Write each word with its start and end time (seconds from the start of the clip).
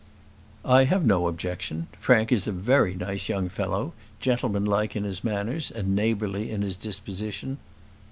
"I 0.65 0.85
have 0.85 1.05
no 1.05 1.27
objection. 1.27 1.85
Frank 1.95 2.31
is 2.31 2.47
a 2.47 2.51
very 2.51 2.95
nice 2.95 3.29
young 3.29 3.49
fellow, 3.49 3.93
gentleman 4.19 4.65
like 4.65 4.95
in 4.95 5.03
his 5.03 5.23
manners, 5.23 5.69
and 5.69 5.95
neighbourly 5.95 6.49
in 6.49 6.63
his 6.63 6.75
disposition." 6.75 7.59